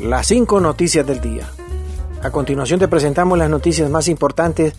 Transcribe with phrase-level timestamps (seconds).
[0.00, 1.46] Las cinco noticias del día.
[2.22, 4.72] A continuación te presentamos las noticias más importantes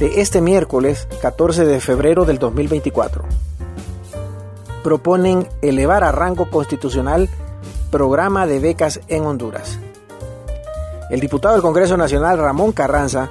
[0.00, 3.24] de este miércoles 14 de febrero del 2024.
[4.82, 7.28] Proponen elevar a rango constitucional
[7.92, 9.78] programa de becas en Honduras.
[11.08, 13.30] El diputado del Congreso Nacional Ramón Carranza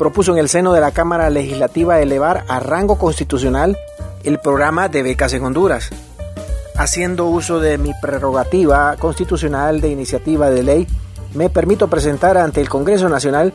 [0.00, 3.78] propuso en el seno de la Cámara Legislativa elevar a rango constitucional
[4.24, 5.90] el programa de becas en Honduras
[6.82, 10.86] haciendo uso de mi prerrogativa constitucional de iniciativa de ley,
[11.34, 13.52] me permito presentar ante el Congreso Nacional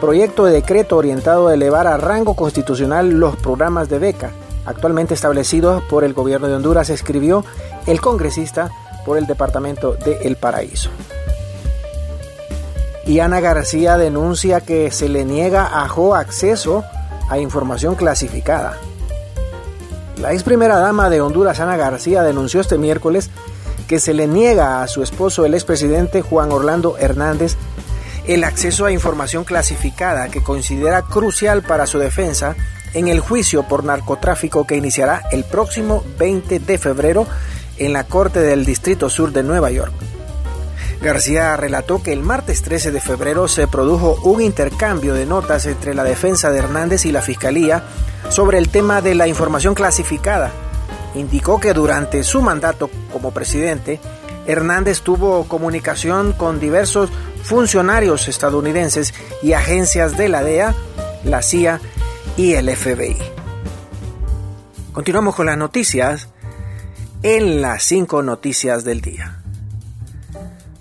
[0.00, 4.30] proyecto de decreto orientado a elevar a rango constitucional los programas de beca
[4.66, 7.44] actualmente establecidos por el gobierno de Honduras, escribió
[7.86, 8.70] el congresista
[9.06, 10.90] por el departamento de El Paraíso.
[13.06, 16.84] Y Ana García denuncia que se le niega a Jo acceso
[17.30, 18.76] a información clasificada.
[20.16, 23.30] La ex primera dama de Honduras, Ana García, denunció este miércoles
[23.86, 27.56] que se le niega a su esposo, el expresidente Juan Orlando Hernández,
[28.26, 32.56] el acceso a información clasificada que considera crucial para su defensa
[32.94, 37.26] en el juicio por narcotráfico que iniciará el próximo 20 de febrero
[37.76, 39.92] en la Corte del Distrito Sur de Nueva York.
[41.06, 45.94] García relató que el martes 13 de febrero se produjo un intercambio de notas entre
[45.94, 47.84] la defensa de Hernández y la Fiscalía
[48.28, 50.50] sobre el tema de la información clasificada.
[51.14, 54.00] Indicó que durante su mandato como presidente,
[54.48, 57.10] Hernández tuvo comunicación con diversos
[57.44, 60.74] funcionarios estadounidenses y agencias de la DEA,
[61.22, 61.80] la CIA
[62.36, 63.16] y el FBI.
[64.92, 66.30] Continuamos con las noticias
[67.22, 69.45] en las cinco noticias del día.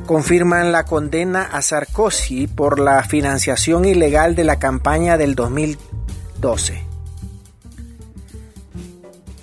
[0.05, 6.83] Confirman la condena a Sarkozy por la financiación ilegal de la campaña del 2012.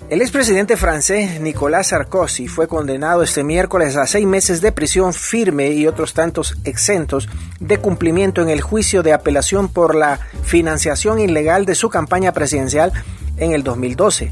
[0.09, 5.71] El expresidente francés Nicolas Sarkozy fue condenado este miércoles a seis meses de prisión firme
[5.71, 7.27] y otros tantos exentos
[7.59, 12.93] de cumplimiento en el juicio de apelación por la financiación ilegal de su campaña presidencial
[13.35, 14.31] en el 2012.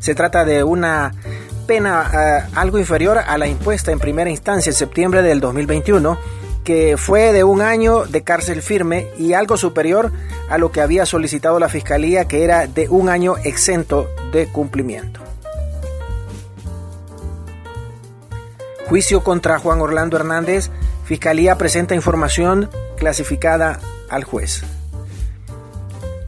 [0.00, 1.12] Se trata de una
[1.68, 6.18] pena eh, algo inferior a la impuesta en primera instancia en septiembre del 2021
[6.64, 10.10] que fue de un año de cárcel firme y algo superior
[10.48, 15.20] a lo que había solicitado la Fiscalía, que era de un año exento de cumplimiento.
[18.86, 20.70] Juicio contra Juan Orlando Hernández.
[21.04, 23.80] Fiscalía presenta información clasificada
[24.10, 24.62] al juez.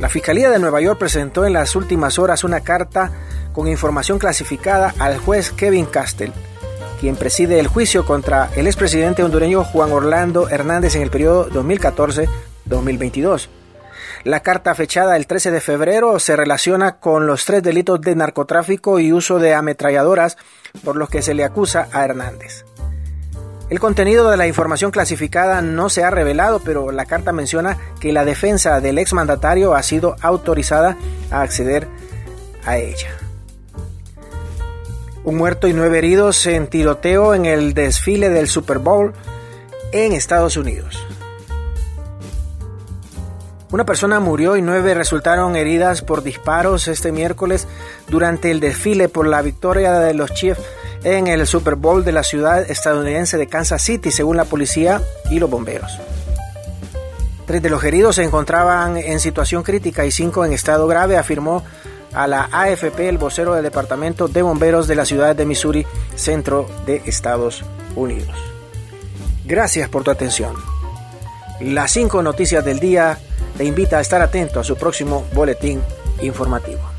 [0.00, 3.12] La Fiscalía de Nueva York presentó en las últimas horas una carta
[3.52, 6.32] con información clasificada al juez Kevin Castell
[7.00, 13.48] quien preside el juicio contra el expresidente hondureño Juan Orlando Hernández en el periodo 2014-2022.
[14.24, 19.00] La carta fechada el 13 de febrero se relaciona con los tres delitos de narcotráfico
[19.00, 20.36] y uso de ametralladoras
[20.84, 22.66] por los que se le acusa a Hernández.
[23.70, 28.12] El contenido de la información clasificada no se ha revelado, pero la carta menciona que
[28.12, 30.96] la defensa del exmandatario ha sido autorizada
[31.30, 31.86] a acceder
[32.66, 33.10] a ella.
[35.22, 39.12] Un muerto y nueve heridos en tiroteo en el desfile del Super Bowl
[39.92, 41.06] en Estados Unidos.
[43.70, 47.68] Una persona murió y nueve resultaron heridas por disparos este miércoles
[48.08, 50.60] durante el desfile por la victoria de los Chiefs
[51.04, 55.00] en el Super Bowl de la ciudad estadounidense de Kansas City, según la policía
[55.30, 55.98] y los bomberos.
[57.46, 61.64] Tres de los heridos se encontraban en situación crítica y cinco en estado grave, afirmó
[62.12, 66.68] a la AFP el vocero del Departamento de Bomberos de la ciudad de Missouri, centro
[66.86, 67.64] de Estados
[67.96, 68.36] Unidos.
[69.44, 70.54] Gracias por tu atención.
[71.60, 73.18] Las cinco noticias del día
[73.56, 75.82] te invita a estar atento a su próximo boletín
[76.22, 76.89] informativo.